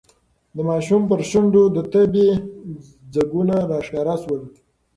د 0.55 0.57
ماشوم 0.69 1.01
پر 1.09 1.21
شونډو 1.29 1.63
د 1.75 1.77
تبې 1.91 2.29
ځگونه 3.13 3.55
راښکاره 3.69 4.15
شول. 4.21 4.41